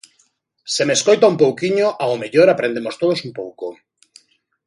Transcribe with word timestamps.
Se 0.75 0.83
me 0.87 0.95
escoita 0.97 1.29
un 1.33 1.37
pouquiño, 1.43 1.87
ao 2.03 2.13
mellor 2.21 2.47
aprendemos 2.49 2.95
todos 3.01 3.19
un 3.27 3.31
pouco. 3.39 3.65